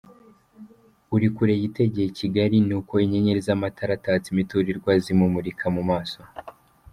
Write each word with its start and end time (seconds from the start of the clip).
Uri 1.15 1.27
kure 1.35 1.53
yitegeye 1.61 2.09
Kigali, 2.19 2.55
ni 2.67 2.73
uku 2.79 2.93
inyenyeri 3.05 3.45
z'amatara 3.47 3.91
atatse 3.99 4.27
imiturirwa 4.29 4.91
zimumurika 5.03 5.65
mu 5.75 5.83
maso. 5.89 6.19